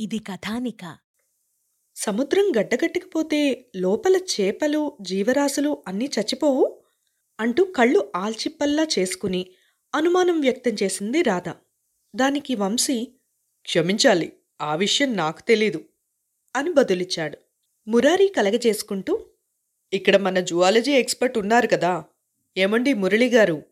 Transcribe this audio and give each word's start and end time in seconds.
ఇది 0.00 0.18
కథానిక. 0.18 0.96
సముద్రం 1.96 2.52
గడ్డగట్టుకుపోతే 2.58 3.70
లోపల 3.76 4.16
చేపలు 4.16 4.98
జీవరాశులు 5.00 5.82
అన్నీ 5.88 6.04
చచ్చిపోవు 6.04 6.82
అంటూ 7.40 7.64
కళ్ళు 7.64 8.12
ఆల్చిప్పల్లా 8.16 8.86
చేసుకుని 8.98 9.46
అనుమానం 9.94 10.40
వ్యక్తం 10.40 10.76
చేసింది 10.82 11.22
రాధ. 11.22 11.48
దానికి 12.16 12.54
వంశీ 12.54 13.08
క్షమించాలి 13.62 14.32
ఆ 14.60 14.74
విషయం 14.74 15.16
నాకు 15.16 15.42
తెలీదు 15.42 15.84
అని 16.56 16.72
బదులిచ్చాడు. 16.72 17.38
మురారి 17.88 18.32
కలగజేసుకుంటూ 18.36 19.26
ఇక్కడ 19.92 20.16
మన 20.16 20.40
జువాలజీ 20.40 20.92
ఎక్స్పర్ట్ 20.92 21.38
ఉన్నారు 21.38 21.66
కదా 21.66 22.04
ఏమండి 22.56 22.94
మురళి 22.94 23.28
గారు 23.28 23.62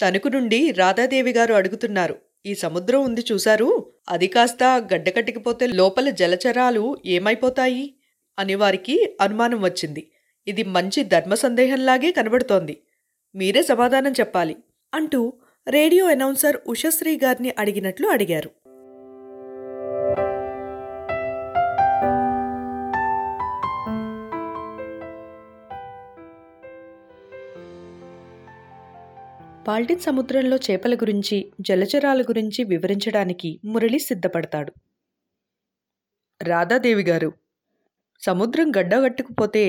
తణుకు 0.00 0.28
నుండి 0.28 0.70
రాధాదేవి 0.70 1.32
గారు 1.32 1.54
అడుగుతున్నారు. 1.54 2.29
ఈ 2.46 2.54
సముద్రం 2.54 3.04
ఉంది 3.04 3.24
చూశారు? 3.32 3.92
అది 4.08 4.26
కాస్త 4.26 4.64
గడ్డకట్టికిపోతే 4.64 5.66
లోపల 5.66 6.10
జలచరాలు 6.10 6.96
ఏమైపోతాయి? 7.06 7.94
అని 8.38 8.54
వారికి 8.54 9.16
అనుమానం 9.20 9.62
వచ్చింది. 9.62 10.10
ఇది 10.46 10.62
మంచి 10.64 11.04
ధర్మ 11.04 11.34
సందేహంలాగే 11.34 12.12
కనబడుతోంది. 12.12 12.82
మీరే 13.34 13.62
సమాధానం 13.62 14.12
చెప్పాలి 14.12 14.56
అంటూ 14.94 15.32
రేడియో 15.68 16.06
అనౌన్సర్ 16.06 16.56
ఉషశ్రీ 16.66 17.20
గారిని 17.24 17.54
అడిగినట్లు 17.58 18.08
అడిగారు. 18.08 18.50
బాల్టిన్ 29.70 30.00
సముద్రంలో 30.00 30.56
చేపల 30.56 30.94
గురించి 30.94 31.36
జలచరాల 31.60 32.22
గురించి 32.22 32.64
వివరించడానికి 32.64 33.60
మురళి 33.64 33.98
సిద్ధపడతాడు. 33.98 34.72
రాధాదేవి 36.40 37.02
గారు 37.02 37.30
సముద్రం 38.22 38.68
గడ్డగట్టుకుపోతే 38.78 39.64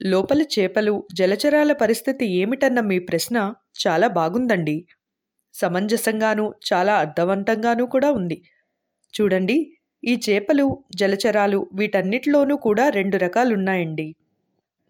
లోపల 0.00 0.42
చేపలు 0.54 0.94
జలచరాల 1.12 1.72
పరిస్థితి 1.72 2.26
ఏమిటన్న 2.40 2.80
మీ 2.80 2.98
ప్రశ్న 2.98 3.36
చాలా 3.86 4.08
బాగుందండి. 4.08 4.76
సమంజసంగానూ 5.54 6.54
చాలా 6.72 6.94
అర్థవంతంగానూ 6.94 7.86
కూడా 7.86 8.10
ఉంది. 8.10 8.38
చూడండి 9.14 9.58
ఈ 10.02 10.14
చేపలు 10.28 10.66
జలచరాలు 10.96 11.66
వీటన్నిటిలోనూ 11.74 12.56
కూడా 12.56 12.88
రెండు 12.88 13.16
రకాలున్నాయండి. 13.16 14.08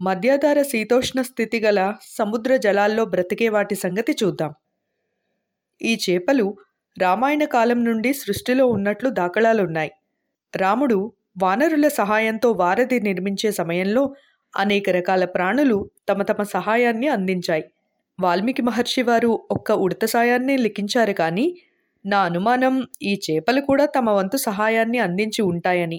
మధ్యాధార 0.06 0.58
శీతోష్ణ 0.62 1.18
స్థితి 1.22 1.58
గల 1.60 1.80
సముద్ర 2.18 2.56
జలాల్లో 2.56 3.04
బ్రతికే 3.04 3.48
వాటి 3.48 3.74
సంగతి 3.74 4.12
చూద్దాం. 4.22 4.52
ఈ 5.80 5.92
చేపలు 6.04 6.46
రామాయణ 6.96 7.44
కాలం 7.44 7.80
నుండి 7.84 8.10
సృష్టిలో 8.12 8.64
ఉన్నట్లు 8.66 9.08
దాఖలాలున్నాయి. 9.10 9.92
రాముడు 10.54 10.98
వానరుల 11.42 11.88
సహాయంతో 11.88 12.48
వారధి 12.52 12.98
నిర్మించే 13.00 13.50
సమయంలో 13.52 14.02
అనేక 14.54 14.90
రకాల 14.90 15.24
ప్రాణులు 15.26 15.78
తమ 16.08 16.22
తమ 16.22 16.42
సహాయాన్ని 16.56 17.08
అందించాయి. 17.08 17.64
వాల్మీకి 18.18 18.62
మహర్షి 18.62 19.02
వారు 19.02 19.30
ఒక్క 19.50 19.72
ఉడత 19.84 20.04
సాయాన్ని 20.06 20.56
లిఖించారు 20.58 21.12
కానీ 21.12 21.46
నా 22.04 22.18
అనుమానం 22.22 22.74
ఈ 23.02 23.14
చేపలు 23.26 23.60
కూడా 23.60 23.84
తమ 23.86 24.10
వంతు 24.10 24.38
సహాయాన్ని 24.48 24.98
అందించి 24.98 25.42
ఉంటాయని. 25.42 25.98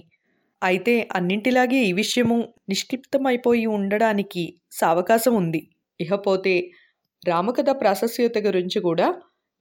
అయితే 0.62 0.94
అన్నింటిలాగే 1.16 1.78
ఈ 1.88 1.92
విషయము 1.92 2.36
నిష్క్షిప్తమైపోయి 2.68 3.66
ఉండడానికి 3.76 4.44
సావకాశం 4.72 5.34
ఉంది. 5.34 5.60
ఇకపోతే 6.00 6.54
రామకథ 7.22 7.70
ప్రాశస్యత 7.80 8.38
గురించి 8.38 8.78
కూడా 8.80 9.06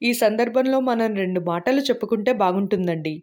ఈ 0.01 0.09
సందర్భంలో 0.13 0.77
మనం 0.81 1.09
రెండు 1.15 1.39
మాటలు 1.41 1.81
చెప్పుకుంటే 1.81 2.31
బాగుంటుందండి. 2.33 3.15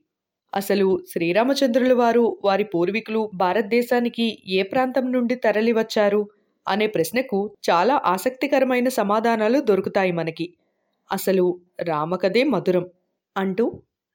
అసలు 0.53 0.87
శ్రీరామచంద్రుల 1.13 1.93
వారు 1.93 2.25
వారి 2.45 2.65
పూర్వీకులు 2.65 3.23
భారతదేశానికి 3.35 4.27
ఏ 4.59 4.63
ప్రాంతం 4.63 5.07
నుండి 5.13 5.37
తరలివచ్చారు 5.37 6.23
అనే 6.67 6.87
ప్రశ్నకు 6.87 7.39
చాలా 7.71 7.95
ఆసక్తికరమైన 8.07 8.89
సమాధానాలు 9.01 9.61
దొరుకుతాయి 9.61 10.13
మనకి. 10.13 10.47
అసలు 11.11 11.47
రామకథే 11.83 12.43
మధురం 12.45 12.87
అంటూ 13.37 13.67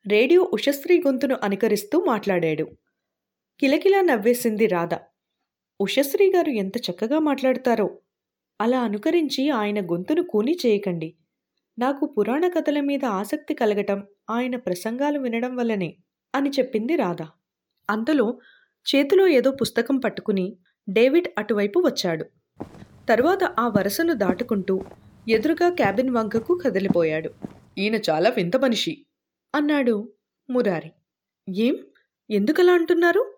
రేడియో 0.05 0.41
ఉషశ్రీ 0.53 0.97
గొంతును 0.99 1.37
అనుకరిస్తూ 1.43 1.97
మాట్లాడాడు. 2.07 2.65
కిలకిలా 3.59 4.01
నవ్వేసింది 4.01 4.67
రాధ. 4.67 4.89
ఉషశ్రీ 5.81 6.31
గారు 6.31 6.49
ఎంత 6.49 6.77
చక్కగా 6.77 7.19
మాట్లాడతారో. 7.19 7.99
అలా 8.61 8.79
అనుకరించి 8.79 9.49
ఆయన 9.49 9.91
గొంతును 9.91 10.23
కూని 10.23 10.57
చేయకండి. 10.65 11.15
నాకు 11.79 12.05
పురాణ 12.05 12.47
కథల 12.47 12.79
మీద 12.79 13.05
ఆసక్తి 13.05 13.53
కలగటం 13.53 14.03
ఆయన 14.29 14.55
ప్రసంగాలు 14.55 15.19
వినడం 15.19 15.55
వల్లనే 15.55 15.97
అని 16.35 16.49
చెప్పింది 16.49 16.95
రాధ. 16.95 17.21
అంతలో 17.89 18.39
చేతిలో 18.95 19.27
ఏదో 19.27 19.51
పుస్తకం 19.51 19.97
పట్టుకుని 19.97 20.57
డేవిడ్ 20.89 21.27
అటువైపు 21.37 21.79
వచ్చాడు. 21.79 22.25
తరువాత 23.09 23.43
ఆ 23.43 23.67
వరసను 23.67 24.13
దాటుకుంటూ 24.13 24.81
ఎదురుగా 25.29 25.69
క్యాబిన్ 25.69 26.09
వంకకు 26.09 26.59
కదిలిపోయాడు. 26.65 27.29
ఈయన 27.77 27.95
చాలా 27.95 28.29
వింత 28.29 28.57
మనిషి 28.57 29.05
అన్నాడు 29.55 30.13
మురారి. 30.49 30.91
ఏం? 31.55 31.77
ఎందుకలా 32.29 32.73
అంటున్నారు? 32.73 33.36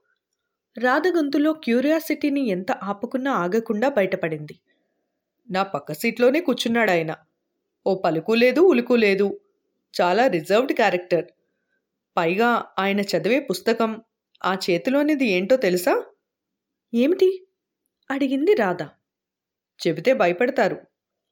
రాధ 0.80 1.04
గొంతులో 1.16 1.54
క్యూరియాసిటీని 1.54 2.48
ఎంత 2.48 2.72
ఆపుకున్నా 2.72 3.32
ఆగకుండా 3.32 3.90
బయటపడింది. 3.90 4.60
నా 5.52 5.64
పక్క 5.64 5.94
సీట్లోనే 5.94 6.42
కూర్చున్నాడు 6.42 6.92
ఆయన 6.92 7.16
ఓ 7.88 8.02
పలుకు 8.02 8.32
లేదు 8.32 8.62
ఉలుకు 8.62 8.94
లేదు. 8.94 9.40
చాలా 10.02 10.28
రిజర్వ్డ్ 10.28 10.74
క్యారెక్టర్. 10.74 11.26
పైగా 12.18 12.66
ఆయన 12.80 13.00
చదివే 13.02 13.40
పుస్తకం 13.40 14.02
ఆ 14.46 14.54
చేతిలోనిది 14.54 15.26
ఏంటో 15.26 15.56
తెలుసా? 15.56 16.06
ఏమిటి? 16.94 17.48
అడిగింది 18.12 18.54
రాధ. 18.54 18.84
చెబితే 19.80 20.14
భయపడతారు 20.14 20.78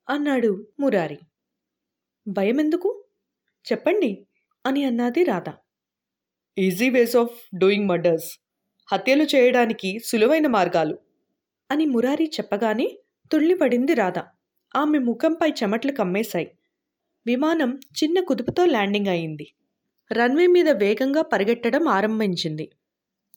అన్నాడు 0.09 0.67
మురారి. 0.79 1.19
భయమెందుకు? 2.27 3.05
చెప్పండి 3.71 4.27
అని 4.65 4.83
అన్నది 4.83 5.23
Radha. 5.23 5.49
Easy 6.57 6.89
ways 6.89 7.15
of 7.15 7.57
doing 7.57 7.87
murders. 7.87 8.46
హత్యలు 8.87 9.23
చేయడానికి 9.23 9.99
సులువైన 9.99 10.47
మార్గాలు 10.47 10.97
అని 11.71 11.85
మురారి 11.85 12.25
చెప్పగానే 12.25 12.87
తుళ్ళిపడింది 13.31 13.93
రాధ. 13.93 14.19
ఆమె 14.75 14.99
ముఖంపై 14.99 15.49
చెమట్లు 15.49 15.91
కమ్మేశాయి. 15.91 16.47
విమానం 17.25 17.79
చిన్న 18.03 18.19
కుదుపుతో 18.19 18.65
ల్యాండింగ్ 18.65 19.07
అయింది. 19.07 19.47
రన్వే 20.11 20.47
మీద 20.47 20.69
వేగంగా 20.69 21.21
పరిగెట్టడం 21.21 21.87
ఆరంభించింది. 21.87 22.71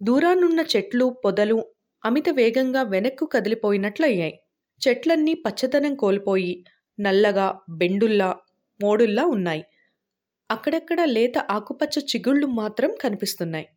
దూరానున్న 0.02 0.64
చెట్లు 0.76 1.16
పొదలు 1.24 1.66
అమిత 2.04 2.28
వేగంగా 2.28 2.82
వెనక్కు 2.82 3.26
కదిలిపోయినట్లు 3.26 4.06
అయ్యాయి. 4.06 4.40
చెట్లన్నీ 4.80 5.34
పచ్చదనం 5.34 5.94
కోల్పోయి 5.94 6.64
నల్లగా 7.00 7.60
బెండుల్లా 7.70 8.36
మోడుల్లా 8.82 9.26
ఉన్నాయి. 9.26 9.64
అక్కడక్కడ 10.50 11.04
లేత 11.04 11.38
ఆకుపచ్చ 11.50 11.98
చిగుళ్ళు 12.00 12.46
మాత్రం 12.46 12.90
కనిపిస్తున్నాయి. 13.04 13.68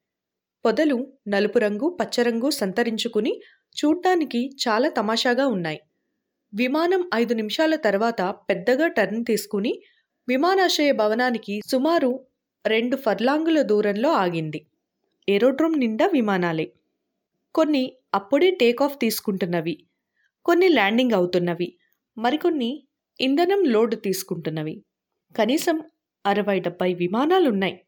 పొదలు 0.65 1.13
నలుపు 1.27 1.59
రంగు 1.59 1.97
పచ్చరంగు 2.01 2.49
సంతరించుకుని 2.49 3.41
చూడ్డానికి 3.75 4.49
చాలా 4.67 4.89
తమాషాగా 4.89 5.47
ఉన్నాయి. 5.47 5.79
విమానం 6.53 7.09
ఐదు 7.15 7.33
నిమిషాల 7.33 7.75
తర్వాత 7.75 8.21
పెద్దగా 8.21 8.87
టర్న్ 8.87 9.25
తీసుకుని 9.25 9.81
విమానాశ్రయ 10.27 10.91
భవనానికి 10.91 11.61
సుమారు 11.65 12.25
రెండు 12.65 12.97
ఫర్లాంగుల 12.97 13.61
దూరంలో 13.61 14.11
ఆగింది. 14.11 14.65
ఏరోడ్రోమ్ 15.29 15.79
నిండా 15.79 16.07
విమానాలే. 16.07 16.73
కొన్ని 17.55 17.93
అప్పుడే 18.13 18.51
టేకాఫ్ 18.51 18.99
తీసుకుంటున్నవి. 18.99 19.85
కొన్ని 20.45 20.67
ల్యాండింగ్ 20.67 21.11
అవుతున్నవి. 21.11 21.77
మరికొన్ని 22.17 22.87
ఇంధనం 23.21 23.63
లోడ్ 23.63 23.95
తీసుకుంటున్నవి. 24.01 24.83
కనీసం 25.37 25.81
అరవై 26.25 26.59
డెబ్బై 26.59 26.93
విమానాలున్నాయి. 26.93 27.81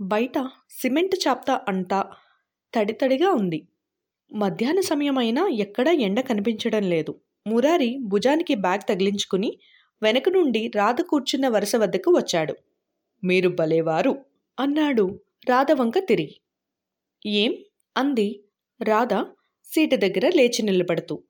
బయట 0.00 0.50
సిమెంట్ 0.70 1.28
చాప్తా 1.28 1.60
అంతా 1.68 2.10
తడితడిగా 2.74 3.30
ఉంది. 3.30 3.68
మధ్యాహ్న 4.32 4.80
సమయమైనా 4.80 5.48
ఎక్కడా 5.48 5.92
ఎండ 5.92 6.20
కనిపించడం 6.20 6.82
లేదు. 6.82 7.20
మురారి 7.46 7.98
భుజానికి 8.02 8.54
బ్యాగ్ 8.54 8.80
తగిలించుకుని 8.88 9.58
వెనక 10.02 10.28
నుండి 10.28 10.70
రాధ 10.76 11.00
కూర్చున్న 11.00 11.48
వరుస 11.48 11.76
వద్దకు 11.76 12.10
వచ్చాడు. 12.10 12.54
మీరు 13.24 13.48
భలేవారు 13.48 14.24
అన్నాడు 14.60 15.20
రాధ 15.48 15.72
వంక 15.72 15.98
తిరిగి. 15.98 16.40
ఏం? 17.26 17.56
అంది 17.96 18.44
రాధ 18.82 19.14
సీటు 19.64 19.96
దగ్గర 19.96 20.32
లేచి 20.36 20.62
నిలబడుతూ. 20.62 21.22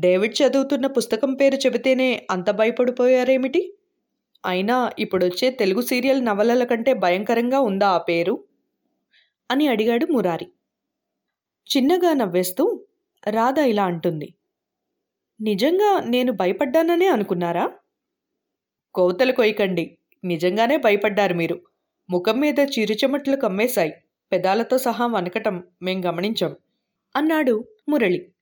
డేవిడ్ 0.00 0.34
చదువుతున్న 0.42 0.86
పుస్తకం 0.86 1.34
పేరు 1.34 1.54
చెబితేనే 1.56 2.26
అంత 2.30 2.50
భయపడిపోయారేమిటి? 2.50 3.75
అయినా 4.46 4.90
ఇప్పుడొచ్చే 4.98 5.50
తెలుగు 5.50 5.80
సీరియల్ 5.80 6.24
నవలల 6.24 6.64
కంటే 6.64 6.92
భయంకరంగా 6.94 7.60
ఉందా 7.60 7.88
ఆ 7.88 7.98
పేరు? 7.98 8.44
అని 9.50 9.68
అడిగాడు 9.68 10.06
మురారి. 10.06 10.46
చిన్నగా 11.76 12.12
నవ్వేస్తూ 12.12 12.86
రాధ 13.30 13.58
ఇలా 13.58 13.84
అంటుంది. 13.84 14.34
నిజంగా 15.40 16.00
నేను 16.06 16.32
భయపడ్డాననే 16.32 17.06
అనుకున్నారా? 17.06 17.72
కోతలు 18.94 19.32
కొయ్యకండి. 19.32 19.98
నిజంగానే 20.24 20.76
భయపడ్డారు 20.76 21.34
మీరు. 21.34 21.60
ముఖం 22.10 22.40
మీద 22.40 22.60
చిరుచెమట్లు 22.60 23.36
కమ్మేశాయి. 23.36 23.92
పెదాలతో 24.32 24.78
సహా 24.78 25.06
వనకటం 25.06 25.64
మేం 25.82 26.04
గమనించాం 26.04 26.56
అన్నాడు 27.16 27.64
మురళి. 27.88 28.32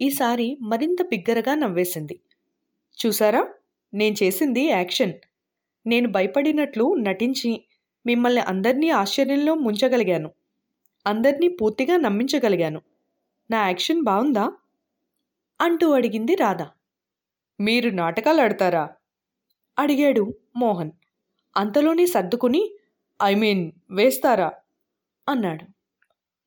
ఈసారి 0.00 0.58
మరింత 0.60 1.02
బిగ్గరగా 1.02 1.54
నవ్వేసింది. 1.54 2.20
చూసారా? 3.06 3.48
నేను 3.94 4.16
చేసింది 4.22 4.60
యాక్షన్. 4.66 5.12
నేను 5.86 6.08
భయపడినట్లు 6.08 6.94
నటించి 6.98 7.64
మిమ్మల్ని 8.06 8.40
అందరినీ 8.40 8.90
ఆశ్చర్యంలో 8.90 9.54
ముంచగలిగాను. 9.54 10.30
అందరినీ 11.06 11.48
పూర్తిగా 11.48 11.96
నమ్మించగలిగాను. 11.96 12.80
నా 13.50 13.66
యాక్షన్ 13.66 14.02
బాగుందా 14.02 14.52
అంటూ 15.60 15.90
అడిగింది 15.92 16.34
రాధ. 16.34 16.62
మీరు 17.60 17.90
నాటకాలు 17.90 18.40
ఆడతారా? 18.40 18.84
అడిగాడు 19.78 20.34
మోహన్. 20.56 20.92
అంతలోనే 21.56 22.06
సర్దుకుని 22.06 22.62
ఐ 23.22 23.34
మీన్ 23.34 23.72
వేస్తారా? 23.90 24.52
అన్నాడు. 25.28 25.64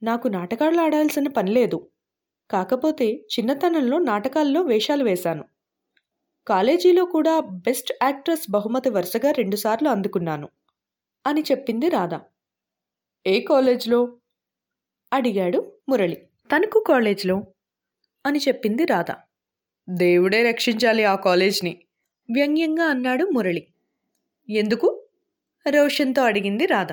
నాకు 0.02 0.28
నాటకాలు 0.28 0.82
ఆడాల్సిన 0.82 1.28
పని 1.28 1.52
లేదు. 1.52 1.90
కాకపోతే 2.52 3.26
చిన్నతనంలో 3.34 3.98
నాటకాల్లో 4.00 4.62
వేషాలు 4.62 5.04
వేశాను. 5.04 5.44
కాలేజీలో 6.48 7.06
కూడా 7.06 7.40
బెస్ట్ 7.40 7.94
యాక్ట్రెస్ 8.04 8.52
బహుమతి 8.52 8.90
వరుసగా 8.90 9.32
రెండుసార్లు 9.32 9.90
అందుకున్నాను 9.90 10.50
అని 11.28 11.42
చెప్పింది 11.42 11.90
రాధ. 11.90 12.20
ఏ 13.28 13.42
కాలేజ్లో? 13.42 14.18
అడిగాడు 15.14 15.74
మురళి. 15.90 16.16
తణుకు 16.52 16.84
కాలేజ్లో? 16.88 17.44
అని 18.26 18.40
చెప్పింది 18.40 18.86
రాధ. 18.86 19.12
దేవుడే 19.90 20.50
రక్షించాలి 20.50 21.04
ఆ 21.04 21.16
కాలేజ్ని. 21.16 21.84
వ్యంగ్యంగా 22.36 22.86
అన్నాడు 22.86 23.26
మురళి. 23.26 23.68
ఎందుకు? 24.50 25.04
రోషన్తో 25.70 26.24
అడిగింది 26.24 26.66
రాధ. 26.66 26.88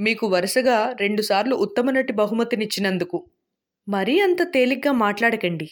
మీకు 0.00 0.26
వరుసగా 0.26 0.92
రెండుసార్లు 1.00 1.56
ఉత్తమ 1.56 1.90
నటి 1.90 2.12
బహుమతినిచ్చినందుకు. 2.12 3.30
మరీ 3.88 4.20
అంత 4.20 4.42
తేలిగ్గా 4.42 4.92
మాట్లాడకండి. 4.92 5.68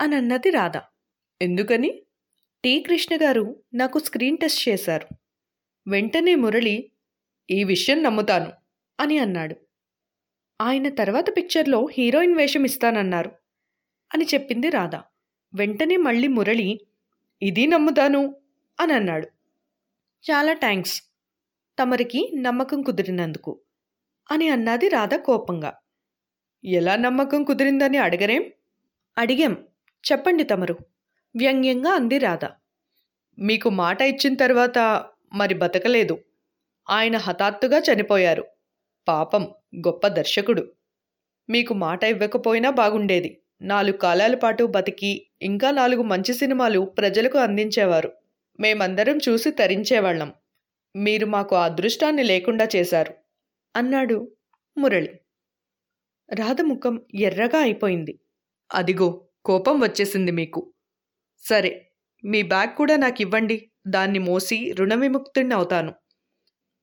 అని 0.00 0.16
అన్నది 0.16 0.50
రాధ. 0.50 0.72
ఎందుకని? 1.42 2.02
టి. 2.64 2.80
కృష్ణ 2.80 3.16
గారు 3.16 3.62
నాకు 3.74 3.98
స్క్రీన్ 3.98 4.38
టెస్ట్ 4.38 4.68
చేశారు. 4.68 5.06
వెంటనే 5.88 6.34
మురళి 6.34 6.90
ఈ 7.50 7.64
విషయం 7.64 8.02
నమ్ముతాను 8.02 8.52
అని 9.00 9.18
అన్నాడు. 9.18 9.56
ఆయన 10.60 10.88
తర్వాత 10.88 11.36
పిక్చర్లో 11.36 11.88
హీరోయిన్ 11.92 12.36
వేషం 12.36 12.64
ఇస్తానన్నారు 12.64 13.30
అని 14.14 14.24
చెప్పింది 14.24 14.70
రాధ. 14.70 14.96
వెంటనే 15.54 15.96
మళ్ళీ 15.96 16.28
మురళి 16.28 16.80
ఇది 17.42 17.66
నమ్ముతాను 17.66 18.36
అని 18.80 18.92
అన్నాడు. 18.92 19.26
చాలా 20.24 20.52
థ్యాంక్స్ 20.54 21.02
తమరికి 21.78 22.32
నమ్మకం 22.34 22.82
కుదిరినందుకు 22.82 23.60
అని 24.30 24.48
అన్నది 24.48 24.88
రాధ 24.88 25.14
కోపంగా. 25.14 25.72
ఎలా 26.64 26.96
నమ్మకం 26.96 27.44
కుదిరిందని 27.44 27.98
అడగరేం? 27.98 28.44
అడిగాం. 29.18 29.54
చెప్పండి 30.12 30.44
తమరు. 30.44 30.76
వ్యంగ్యంగా 31.36 31.90
అంది 31.90 32.18
రాధ. 32.18 32.44
మీకు 33.38 33.68
మాట 33.68 34.02
ఇచ్చిన 34.02 34.34
తర్వాత 34.34 35.06
మరి 35.34 35.54
బతకలేదు. 35.54 36.18
ఆయన 36.90 37.16
హఠాత్తుగా 37.16 37.78
చనిపోయారు. 37.78 38.44
పాపం 39.08 39.42
గొప్ప 39.76 40.08
దర్శకుడు. 40.08 40.72
మీకు 41.50 41.74
మాట 41.74 42.04
ఇవ్వకపోయినా 42.04 42.70
బాగుండేది. 42.70 43.40
నాలుగు 43.62 43.96
కాలాల 43.96 44.34
పాటు 44.34 44.64
బతికి 44.64 45.26
ఇంకా 45.42 45.70
నాలుగు 45.70 46.02
మంచి 46.02 46.34
సినిమాలు 46.34 46.80
ప్రజలకు 46.80 47.38
అందించేవారు. 47.38 48.12
మేమందరం 48.60 49.18
చూసి 49.28 49.50
తరించేవాళ్ళం. 49.50 50.34
మీరు 50.96 51.26
మాకు 51.26 51.56
ఆ 51.56 51.64
అదృష్టాన్ని 51.64 52.22
లేకుండా 52.22 52.68
చేశారు 52.76 53.14
అన్నాడు 53.76 54.32
మురళి. 54.78 55.20
రాధ 56.34 56.60
ముఖం 56.60 57.02
ఎర్రగా 57.14 57.58
అయిపోయింది. 57.58 58.18
అదిగో 58.74 59.24
కోపం 59.44 59.80
వచ్చేసింది 59.80 60.30
మీకు. 60.30 60.72
సరే 61.42 61.70
మీ 62.24 62.42
బ్యాగ్ 62.42 62.72
కూడా 62.76 62.96
నాకు 62.96 63.20
ఇవ్వండి 63.22 63.56
దాన్ని 63.86 64.18
మోసి 64.18 64.58
రుణ 64.72 64.94
విముక్తుడిని 64.94 65.54
అవుతాను. 65.54 65.92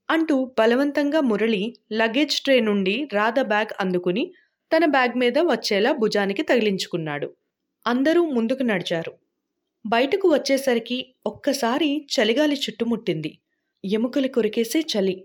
అంటూ 0.10 0.36
బలవంతంగా 0.60 1.20
మురళి 1.22 1.62
లగేజ్ 1.92 2.42
ట్రే 2.42 2.60
నుండి 2.60 2.96
రాధ 3.14 3.40
బ్యాగ్ 3.44 3.74
అందుకుని 3.80 4.24
తన 4.72 4.86
బ్యాగ్ 4.86 5.16
మీద 5.18 5.38
వచ్చేలా 5.46 5.92
భుజానికి 5.94 6.44
తగిలించుకున్నాడు. 6.44 7.28
అందరూ 7.86 8.22
ముందుకు 8.30 8.64
నడిచారు. 8.64 9.14
బయటకు 9.86 10.28
వచ్చేసరికి 10.30 10.98
ఒక్కసారి 11.26 11.90
చలిగాలి 12.14 12.56
చుట్టుముట్టింది. 12.56 13.32
ఎముకలు 13.84 14.28
కొరికేసే 14.28 14.80
చలి. 14.94 15.16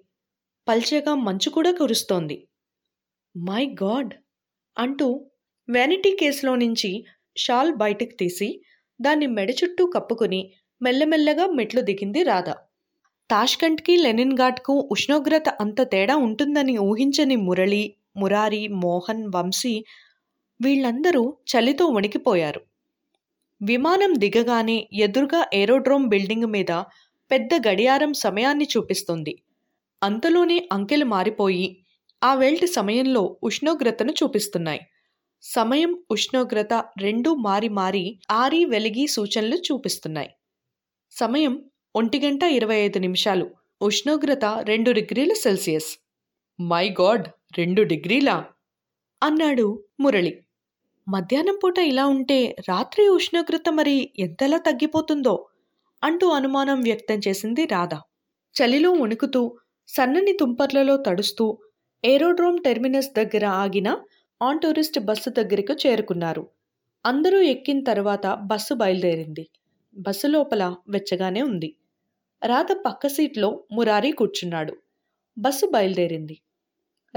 పల్చగా 0.66 1.14
మంచు 1.26 1.50
కూడా 1.50 1.72
కురుస్తోంది. 1.72 2.36
My 3.34 3.64
God! 3.82 4.12
అంటూ 4.76 5.08
వ్యానిటీ 5.68 6.16
కేసులో 6.16 6.54
నుంచి 6.56 6.90
షాల్ 7.36 7.72
బయటకు 7.76 8.14
తీసి 8.16 8.48
దాన్ని 9.00 9.26
మెడ 9.26 9.50
చుట్టూ 9.50 9.86
కప్పుకుని 9.86 10.40
మెల్లమెల్లగా 10.82 11.46
మెట్లు 11.46 11.80
దిగింది 11.80 12.22
రాధ. 12.22 12.50
తాష్కంట్కి 13.30 13.96
లెనిన్ 13.96 14.36
ఘాట్కు 14.36 14.88
ఉష్ణోగ్రత 14.90 15.48
అంత 15.60 15.80
తేడా 15.82 16.16
ఉంటుందని 16.16 16.78
ఊహించని 16.78 17.36
మురళి 17.36 17.94
మురారి 18.16 18.68
మోహన్ 18.68 19.24
వంశీ 19.34 19.74
వీళ్ళందరూ 20.60 21.22
చలితో 21.50 21.86
వణికిపోయారు. 21.86 22.60
విమానం 23.60 24.12
దిగగానే 24.18 24.88
ఎదురుగా 24.92 25.46
ఏరోడ్రోమ్ 25.54 26.08
బిల్డింగ్ 26.08 26.46
మీద 26.46 26.72
పెద్ద 27.30 27.50
గడియారం 27.68 28.12
సమయాన్ని 28.14 28.66
చూపిస్తుంది. 28.76 29.32
అంతలోనే 30.02 30.68
అంకెలు 30.72 31.04
మారిపోయి 31.04 31.66
ఆ 32.22 32.34
వేల్టి 32.34 32.66
సమయంలో 32.66 33.38
ఉష్ణోగ్రతను 33.42 34.12
చూపిస్తున్నాయి. 34.12 34.80
సమయం 35.42 36.02
ఉష్ణోగ్రత 36.10 36.74
రెండూ 36.74 37.34
మారి 37.34 37.68
మారి 37.68 38.20
ఆరి 38.30 38.64
వెలిగి 38.64 39.06
సూచనలు 39.06 39.56
చూపిస్తున్నాయి. 39.56 40.30
సమయం 41.10 41.64
ఒంటి 41.96 42.18
గంట 42.20 42.42
ఇరవై 42.42 42.76
ఐదు 42.76 42.98
నిమిషాలు 42.98 43.50
ఉష్ణోగ్రత 43.82 44.44
రెండు 44.44 44.90
డిగ్రీల 44.90 45.32
సెల్సియస్. 45.32 45.90
మై 46.60 46.88
గాడ్ 47.00 47.28
రెండు 47.58 47.82
డిగ్రీలా? 47.82 48.44
అన్నాడు 49.22 49.84
మురళి. 50.00 50.44
మధ్యాహ్నం 51.08 51.58
పూట 51.64 51.78
ఇలా 51.78 52.06
ఉంటే 52.06 52.56
రాత్రి 52.68 53.08
ఉష్ణోగ్రత 53.08 53.68
మరి 53.70 54.12
ఎంతలా 54.18 54.58
తగ్గిపోతుందో 54.58 55.48
అంటూ 56.02 56.28
అనుమానం 56.28 56.80
వ్యక్తం 56.80 57.20
చేసింది 57.28 57.64
రాధ. 57.66 57.94
చలిలో 58.56 58.90
వణుకుతూ 58.92 59.58
సన్నని 59.88 60.32
తుంపర్లలో 60.32 60.96
తడుస్తూ 60.96 61.58
ఏరోడ్రోమ్ 62.04 62.58
టెర్మినస్ 62.64 63.10
దగ్గర 63.16 63.46
ఆగిన 63.46 63.88
ఆన్ 64.42 64.60
టూరిస్ట్ 64.60 64.98
బస్సు 64.98 65.30
దగ్గరకు 65.30 65.72
చేరుకున్నారు. 65.86 66.48
అందరూ 67.06 67.38
ఎక్కిన 67.38 67.84
తర్వాత 67.84 68.26
బస్సు 68.26 68.74
బయలుదేరింది. 68.74 69.48
బస్సు 69.94 70.26
లోపల 70.26 70.76
వెచ్చగానే 70.88 71.42
ఉంది. 71.42 71.76
రాధ 72.46 72.66
పక్క 72.86 73.06
సీట్లో 73.06 73.64
మురారి 73.72 74.10
కూర్చున్నాడు. 74.10 74.76
బస్సు 75.38 75.66
బయలుదేరింది. 75.66 76.40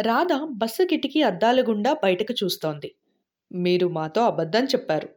రాధ 0.01 0.33
బస్సు 0.49 0.83
కిటికీ 0.83 1.21
అద్దాల 1.21 1.61
గుండా 1.61 1.93
బయటకు 1.93 2.33
చూస్తోంది. 2.43 2.95
మీరు 3.51 3.87
మాతో 3.87 4.21
అబద్ధం 4.21 4.63
చెప్పారు. 4.63 5.09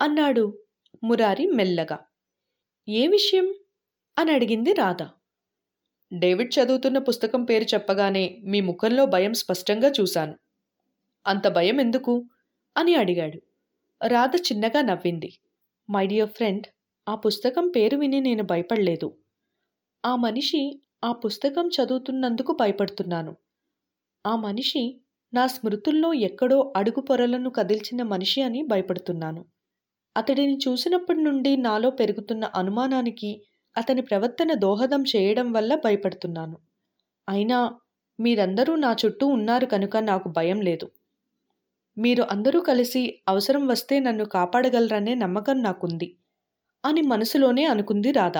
అన్నాడు 0.00 0.58
మురారి 1.04 1.46
మెల్లగా. 1.46 1.98
ఏ 2.88 3.06
విషయం? 3.06 3.54
అని 4.18 4.32
అడిగింది 4.32 4.72
రాధ. 4.72 5.02
డేవిడ్ 6.18 6.54
చదువుతున్న 6.58 6.98
పుస్తకం 6.98 7.44
పేరు 7.44 7.64
చెప్పగానే 7.64 8.40
మీ 8.44 8.60
ముఖంలో 8.60 9.06
భయం 9.06 9.34
స్పష్టంగా 9.34 9.92
చూశాను. 10.00 10.34
అంత 11.26 11.48
భయం 11.48 11.80
ఎందుకు? 11.80 12.24
అని 12.76 12.94
అడిగాడు. 12.94 13.38
రాధ 14.06 14.36
చిన్నగా 14.36 14.82
నవ్వింది. 14.82 15.38
మై 15.90 16.06
డియర్ 16.06 16.28
ఫ్రెండ్ 16.28 16.66
ఆ 17.08 17.14
పుస్తకం 17.14 17.68
పేరు 17.68 17.96
విని 17.96 18.20
నేను 18.20 18.42
భయపడలేదు. 18.42 19.16
ఆ 20.04 20.16
మనిషి 20.16 20.82
ఆ 21.04 21.12
పుస్తకం 21.12 21.68
చదువుతున్నందుకు 21.68 22.52
భయపడుతున్నాను. 22.60 23.36
ఆ 24.26 24.36
మనిషి 24.36 25.00
నా 25.34 25.46
స్మృతుల్లో 25.46 26.14
ఎక్కడో 26.14 26.72
అడుగు 26.76 27.00
పొరలను 27.00 27.50
కదిల్చిన 27.50 28.02
మనిషి 28.02 28.42
అని 28.42 28.62
భయపడుతున్నాను. 28.62 29.44
అతడిని 30.16 30.58
చూసినప్పటి 30.68 31.22
నుండి 31.22 31.56
నాలో 31.56 31.90
పెరుగుతున్న 31.90 32.44
అనుమానానికి 32.44 33.42
అతని 33.76 34.02
ప్రవర్తన 34.02 34.52
దోహదం 34.52 35.02
చేయడం 35.02 35.52
వల్ల 35.52 35.74
భయపడుతున్నాను. 35.74 36.58
అయినా 37.28 37.78
మీరందరూ 38.20 38.76
నా 38.76 38.96
చుట్టూ 39.06 39.26
ఉన్నారు 39.26 39.66
కనుక 39.66 39.96
నాకు 39.96 40.28
భయం 40.28 40.60
లేదు. 40.60 40.90
మీరు 42.00 42.22
అందరూ 42.30 42.60
కలిసి 42.60 43.20
అవసరం 43.28 43.66
వస్తే 43.66 44.00
నన్ను 44.00 44.24
కాపాడగలరనే 44.24 45.14
నమ్మకం 45.14 45.62
నాకుంది 45.62 46.16
అని 46.84 47.02
మనసులోనే 47.02 47.64
అనుకుంది 47.64 48.10
రాధ. 48.10 48.38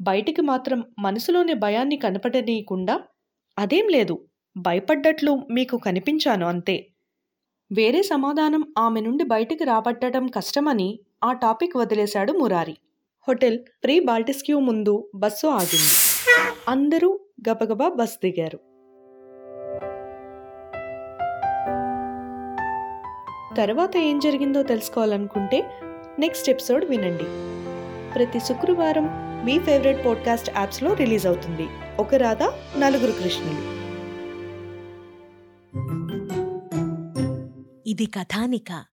బయటికి 0.00 0.42
మాత్రం 0.42 0.84
మనసులోని 0.98 1.54
భయాన్ని 1.54 1.96
కనపడనీయకుండా 1.96 3.00
అదేం 3.58 3.88
లేదు 3.88 4.26
భయపడ్డట్లు 4.56 5.42
మీకు 5.50 5.76
కనిపించాను 5.76 6.46
అంతే. 6.46 6.86
వేరే 7.72 8.02
సమాధానం 8.02 8.64
ఆమె 8.78 9.00
నుండి 9.00 9.24
బయటికి 9.24 9.64
రాబట్టడం 9.64 10.26
కష్టమని 10.26 11.00
ఆ 11.24 11.32
టాపిక్ 11.32 11.76
వదిలేశాడు 11.76 12.32
మురారి. 12.32 12.76
హోటల్ 13.28 13.58
ప్రీ 13.84 14.00
బాల్టిస్క్యూ 14.00 14.58
ముందు 14.60 15.10
బస్సు 15.14 15.46
ఆగింది. 15.46 15.96
అందరూ 16.68 17.20
గబగబా 17.48 17.88
బస్ 17.88 18.16
దిగారు. 18.24 18.69
తర్వాత 23.56 23.96
ఏం 23.96 24.18
జరిగిందో 24.18 24.62
తెలుసుకోవాలనుకుంటే 24.62 25.70
నెక్స్ట్ 26.18 26.50
ఎపిసోడ్ 26.50 26.84
వినండి. 26.84 27.24
ప్రతి 28.12 28.40
శుక్రవారం 28.40 29.08
మీ 29.44 29.58
ఫేవరెట్ 29.58 30.06
పాడ్కాస్ట్ 30.06 30.50
యాప్స్లో 30.50 30.94
రిలీజ్ 30.94 31.26
అవుతుంది. 31.26 31.66
ఒక 31.98 32.14
రాధ 32.14 32.42
నలుగురు 32.78 33.12
కృష్ణులు. 33.12 33.80
ఇది 37.86 38.06
కథానిక. 38.06 38.84